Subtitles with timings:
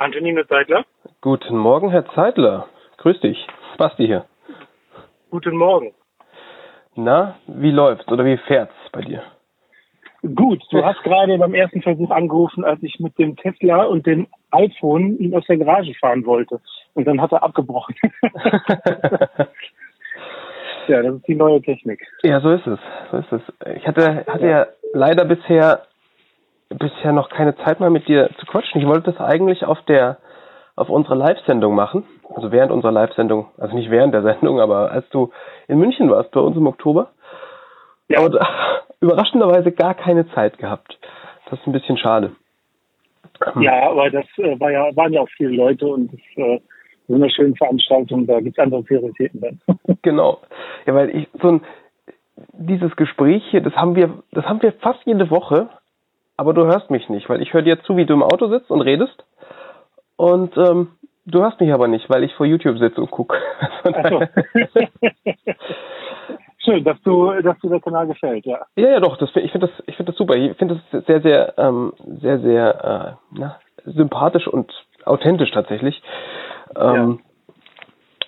[0.00, 0.86] Antonino Zeitler.
[1.20, 2.68] Guten Morgen, Herr Zeitler.
[2.96, 3.46] Grüß dich.
[3.76, 4.24] Basti hier.
[5.30, 5.92] Guten Morgen.
[6.94, 9.22] Na, wie läuft's oder wie fährt's bei dir?
[10.22, 14.26] Gut, du hast gerade beim ersten Versuch angerufen, als ich mit dem Tesla und dem
[14.52, 16.62] iPhone ihn aus der Garage fahren wollte.
[16.94, 17.94] Und dann hat er abgebrochen.
[20.88, 22.00] ja, das ist die neue Technik.
[22.22, 22.78] Ja, so ist es.
[23.10, 23.42] So ist es.
[23.76, 24.60] Ich hatte, hatte ja.
[24.60, 25.82] ja leider bisher
[26.70, 28.80] bisher noch keine Zeit mehr mit dir zu quatschen.
[28.80, 30.18] Ich wollte das eigentlich auf der
[30.76, 35.08] auf unserer Live-Sendung machen, also während unserer Live-Sendung, also nicht während der Sendung, aber als
[35.10, 35.30] du
[35.68, 37.10] in München warst bei uns im Oktober.
[38.08, 38.20] Ja.
[38.20, 38.36] Und
[39.00, 40.98] überraschenderweise gar keine Zeit gehabt.
[41.50, 42.32] Das ist ein bisschen schade.
[43.60, 46.60] Ja, aber das äh, war ja, waren ja auch viele Leute und das, äh,
[47.08, 49.60] so eine schöne Veranstaltung, da gibt es andere Prioritäten dann.
[50.02, 50.40] genau.
[50.86, 51.60] Ja, weil ich so ein
[52.52, 55.68] dieses Gespräch hier, das haben wir, das haben wir fast jede Woche,
[56.40, 58.70] aber du hörst mich nicht, weil ich höre dir zu, wie du im Auto sitzt
[58.70, 59.26] und redest.
[60.16, 60.92] Und ähm,
[61.26, 63.36] du hörst mich aber nicht, weil ich vor YouTube sitze und gucke.
[63.84, 64.22] So.
[66.64, 68.58] Schön, dass du, dass dir der Kanal gefällt, ja.
[68.74, 69.18] Ja, ja, doch.
[69.18, 70.34] Das, ich finde das, ich finde das super.
[70.34, 74.72] Ich finde das sehr, sehr, ähm, sehr, sehr äh, na, sympathisch und
[75.04, 76.02] authentisch tatsächlich.
[76.74, 77.20] Ähm,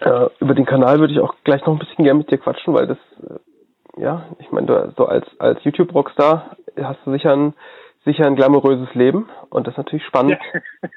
[0.00, 0.24] ja.
[0.24, 2.74] äh, über den Kanal würde ich auch gleich noch ein bisschen gerne mit dir quatschen,
[2.74, 7.54] weil das, äh, ja, ich meine, so als als YouTube-Rockstar hast du sicher ein
[8.04, 10.38] sicher ein glamouröses Leben und das ist natürlich spannend.
[10.52, 10.60] Ja.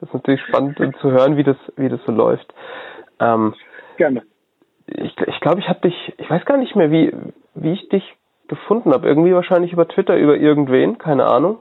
[0.00, 2.54] Das ist natürlich spannend zu hören, wie das, wie das so läuft.
[3.20, 3.54] Ähm,
[3.96, 4.22] Gerne.
[4.86, 7.12] Ich, ich glaube, ich habe dich, ich weiß gar nicht mehr, wie,
[7.54, 8.04] wie ich dich
[8.46, 9.06] gefunden habe.
[9.06, 11.58] Irgendwie wahrscheinlich über Twitter, über irgendwen, keine Ahnung.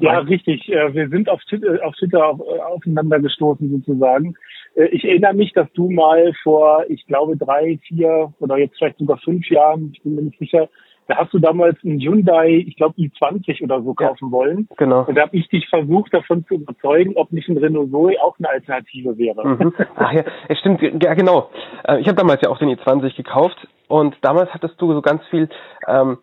[0.00, 0.68] Ja, richtig.
[0.68, 4.34] Äh, wir sind auf Twitter, auf Twitter äh, aufeinander gestoßen sozusagen.
[4.74, 8.98] Äh, ich erinnere mich, dass du mal vor, ich glaube, drei, vier oder jetzt vielleicht
[8.98, 10.68] sogar fünf Jahren, ich bin mir nicht sicher,
[11.10, 14.68] da hast du damals einen Hyundai, ich glaube i20 oder so kaufen ja, wollen.
[14.76, 15.04] Genau.
[15.04, 18.36] Und da habe ich dich versucht, davon zu überzeugen, ob nicht ein Renault Zoe auch
[18.38, 19.46] eine Alternative wäre.
[19.46, 19.74] Mhm.
[19.96, 21.50] Ach ja, es stimmt, ja genau.
[21.86, 25.22] Äh, ich habe damals ja auch den i20 gekauft und damals hattest du so ganz
[25.30, 25.48] viel,
[25.88, 26.18] ähm,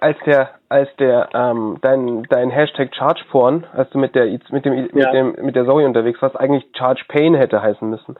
[0.00, 4.88] als der, als der, ähm, dein, dein Hashtag ChargePorn, als du mit der, mit dem,
[4.92, 8.16] mit dem, mit der Zoe unterwegs warst, eigentlich Charge Pain hätte heißen müssen.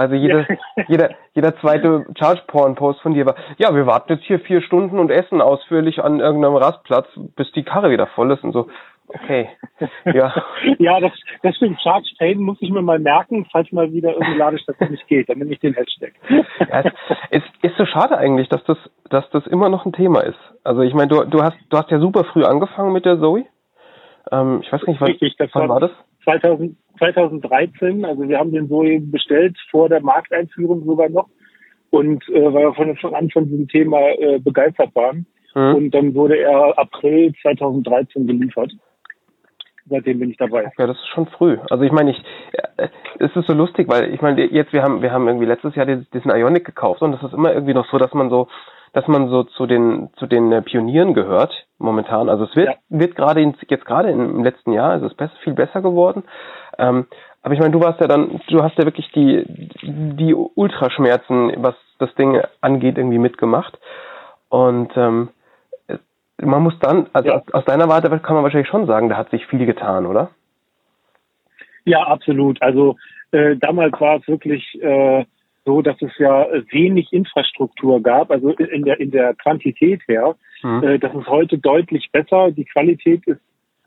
[0.00, 0.56] Also jeder, ja.
[0.88, 5.10] jeder, jeder zweite Charge-Porn-Post von dir war, ja, wir warten jetzt hier vier Stunden und
[5.10, 7.06] essen ausführlich an irgendeinem Rastplatz,
[7.36, 8.68] bis die Karre wieder voll ist und so.
[9.08, 9.50] Okay.
[10.04, 10.32] Ja.
[10.78, 11.12] ja, das,
[11.42, 11.80] das stimmt.
[11.82, 15.28] Charge Pain muss ich mir mal merken, falls mal wieder irgendeine Ladestation nicht geht.
[15.28, 16.12] Dann nehme ich den Hashtag.
[16.28, 16.82] Ja,
[17.30, 18.78] es ist, ist so schade eigentlich, dass das,
[19.10, 20.38] dass das immer noch ein Thema ist.
[20.64, 23.44] Also ich meine, du, du hast, du hast ja super früh angefangen mit der Zoe.
[24.32, 25.90] Ähm, ich weiß nicht, wann, Richtig, wann war das?
[26.24, 31.28] 2000, 2013, also wir haben den Zoe bestellt vor der Markteinführung sogar noch
[31.90, 35.26] und äh, weil wir von Anfang an von diesem Thema äh, begeistert waren.
[35.54, 35.74] Mhm.
[35.74, 38.72] Und dann wurde er April 2013 geliefert.
[39.88, 40.70] Seitdem bin ich dabei.
[40.78, 41.58] Ja, das ist schon früh.
[41.68, 42.22] Also ich meine, ich,
[42.76, 45.74] äh, es ist so lustig, weil ich meine, jetzt wir haben, wir haben irgendwie letztes
[45.74, 48.46] Jahr diesen, Ionic gekauft und es ist immer irgendwie noch so, dass man so
[48.92, 52.28] dass man so zu den zu den äh, Pionieren gehört momentan.
[52.28, 52.74] Also es wird ja.
[52.88, 56.24] wird gerade jetzt gerade im letzten Jahr, also es ist besser, viel besser geworden.
[56.78, 57.06] Ähm,
[57.42, 59.44] aber ich meine, du warst ja dann, du hast ja wirklich die
[59.82, 63.78] die Ultraschmerzen, was das Ding angeht, irgendwie mitgemacht.
[64.48, 65.28] Und ähm,
[66.38, 67.36] man muss dann, also ja.
[67.36, 70.30] aus, aus deiner Warte kann man wahrscheinlich schon sagen, da hat sich viel getan, oder?
[71.84, 72.60] Ja, absolut.
[72.62, 72.96] Also
[73.32, 75.24] äh, damals war es wirklich äh,
[75.64, 80.36] so, dass es ja wenig Infrastruktur gab, also in der, in der Quantität her.
[80.62, 80.82] Mhm.
[80.82, 82.50] Äh, das ist heute deutlich besser.
[82.50, 83.40] Die Qualität ist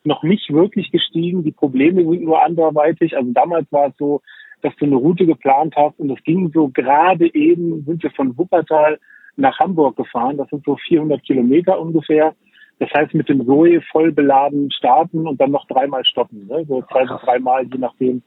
[0.03, 1.43] noch nicht wirklich gestiegen.
[1.43, 3.15] Die Probleme sind nur anderweitig.
[3.17, 4.21] Also damals war es so,
[4.61, 8.37] dass du eine Route geplant hast und es ging so gerade eben, sind wir von
[8.37, 8.99] Wuppertal
[9.35, 10.37] nach Hamburg gefahren.
[10.37, 12.33] Das sind so 400 Kilometer ungefähr.
[12.79, 16.47] Das heißt, mit dem Zoe voll beladen starten und dann noch dreimal stoppen.
[16.47, 16.65] Ne?
[16.67, 18.23] So zwei bis dreimal, je nachdem,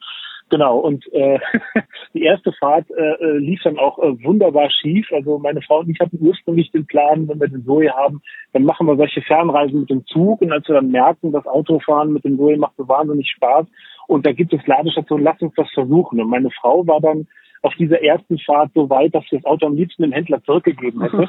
[0.49, 1.41] Genau, und äh,
[2.15, 5.09] die erste Fahrt äh, äh, lief dann auch äh, wunderbar schief.
[5.13, 8.23] Also meine Frau und ich hatten ursprünglich den Plan, wenn wir den Zoe haben,
[8.53, 10.41] dann machen wir solche Fernreisen mit dem Zug.
[10.43, 13.67] Und als wir dann merken, das Autofahren mit dem Zoe macht so wahnsinnig Spaß
[14.07, 16.21] und da gibt es Ladestationen, lass uns das versuchen.
[16.21, 17.27] Und meine Frau war dann
[17.63, 21.03] auf dieser ersten Fahrt so weit, dass sie das Auto am liebsten dem Händler zurückgegeben
[21.03, 21.17] hätte.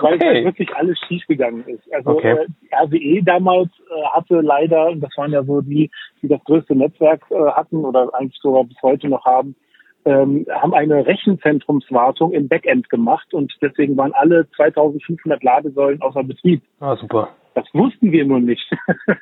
[0.00, 0.44] Weil okay.
[0.44, 1.82] wirklich alles schiefgegangen ist.
[1.92, 2.32] Also okay.
[2.32, 5.90] äh, die RWE damals äh, hatte leider, und das waren ja so die,
[6.22, 9.56] die das größte Netzwerk äh, hatten oder eigentlich sogar bis heute noch haben,
[10.04, 16.62] ähm, haben eine Rechenzentrumswartung im Backend gemacht und deswegen waren alle 2500 Ladesäulen außer Betrieb.
[16.80, 17.28] Ah, super.
[17.62, 18.70] Das wussten wir nur nicht.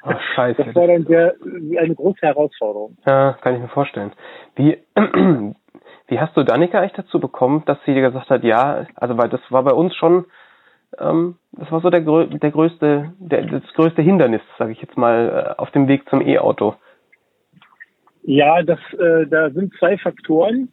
[0.02, 0.64] Ach, scheiße.
[0.64, 1.34] Das war dann sehr,
[1.78, 2.96] eine große Herausforderung.
[3.06, 4.12] Ja, kann ich mir vorstellen.
[4.54, 4.78] Wie,
[6.08, 9.28] wie hast du Danica eigentlich dazu bekommen, dass sie dir gesagt hat, ja, also weil
[9.28, 10.26] das war bei uns schon,
[10.98, 15.54] ähm, das war so der, der größte, der, das größte Hindernis, sage ich jetzt mal,
[15.56, 16.74] äh, auf dem Weg zum E-Auto.
[18.22, 20.72] Ja, das, äh, da sind zwei Faktoren.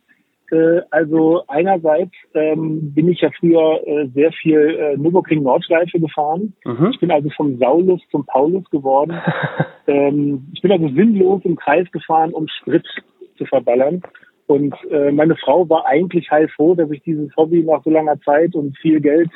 [0.51, 6.53] Äh, also einerseits ähm, bin ich ja früher äh, sehr viel äh, Nürburgring Nordschleife gefahren.
[6.65, 6.91] Mhm.
[6.93, 9.19] Ich bin also vom Saulus zum Paulus geworden.
[9.87, 12.85] ähm, ich bin also sinnlos im Kreis gefahren, um Sprit
[13.37, 14.01] zu verballern.
[14.47, 18.55] Und äh, meine Frau war eigentlich heilfroh, dass ich dieses Hobby nach so langer Zeit
[18.55, 19.29] und viel Geld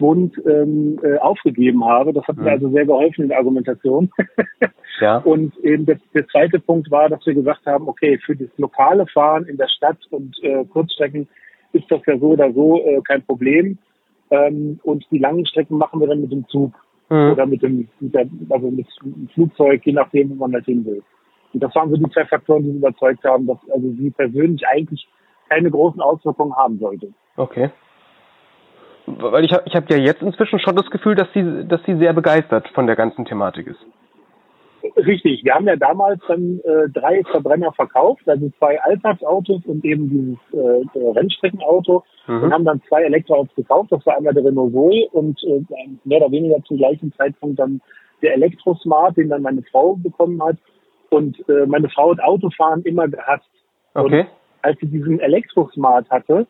[0.00, 2.12] Schwund ähm, äh, aufgegeben habe.
[2.14, 2.44] Das hat mhm.
[2.44, 4.10] mir also sehr geholfen in der Argumentation.
[5.00, 5.18] ja.
[5.18, 9.06] Und eben das, der zweite Punkt war, dass wir gesagt haben, okay, für das lokale
[9.06, 11.28] Fahren in der Stadt und äh, Kurzstrecken
[11.72, 13.78] ist das ja so oder so äh, kein Problem.
[14.30, 16.72] Ähm, und die langen Strecken machen wir dann mit dem Zug
[17.10, 17.32] mhm.
[17.32, 20.84] oder mit dem, mit der, also mit dem Flugzeug, je nachdem, wo man halt hin
[20.86, 21.02] will.
[21.52, 25.06] Und das waren so die zwei Faktoren, die überzeugt haben, dass also sie persönlich eigentlich
[25.48, 27.12] keine großen Auswirkungen haben sollte.
[27.36, 27.70] Okay.
[29.18, 31.96] Weil ich habe ich hab ja jetzt inzwischen schon das Gefühl, dass sie, dass sie
[31.96, 33.84] sehr begeistert von der ganzen Thematik ist.
[34.96, 40.08] Richtig, wir haben ja damals dann äh, drei Verbrenner verkauft, also zwei Alltagsautos und eben
[40.08, 40.38] dieses
[40.94, 42.42] äh, Rennstreckenauto mhm.
[42.44, 43.92] und haben dann zwei Elektroautos gekauft.
[43.92, 45.62] Das war einmal der Renault Zoe und äh,
[46.04, 47.82] mehr oder weniger zum gleichen Zeitpunkt dann
[48.22, 50.56] der Elektrosmart, den dann meine Frau bekommen hat.
[51.10, 53.50] Und äh, meine Frau hat Autofahren immer gehasst.
[53.94, 54.20] Okay.
[54.20, 54.26] Und
[54.62, 56.46] als sie diesen Elektrosmart hatte,